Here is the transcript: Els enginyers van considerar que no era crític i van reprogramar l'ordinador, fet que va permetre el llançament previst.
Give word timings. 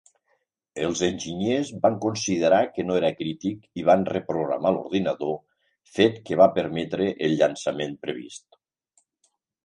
Els 0.83 1.01
enginyers 1.07 1.67
van 1.81 1.97
considerar 2.05 2.61
que 2.77 2.85
no 2.87 2.95
era 3.01 3.11
crític 3.19 3.67
i 3.81 3.85
van 3.89 4.05
reprogramar 4.13 4.71
l'ordinador, 4.77 5.35
fet 5.97 6.17
que 6.31 6.39
va 6.41 6.47
permetre 6.55 7.11
el 7.29 7.37
llançament 7.43 7.95
previst. 8.07 8.59